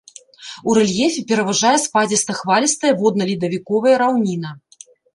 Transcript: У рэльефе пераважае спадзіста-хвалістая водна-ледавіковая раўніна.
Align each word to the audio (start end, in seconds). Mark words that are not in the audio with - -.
У 0.71 0.77
рэльефе 0.77 1.21
пераважае 1.33 1.75
спадзіста-хвалістая 1.85 2.93
водна-ледавіковая 3.05 3.95
раўніна. 4.07 4.49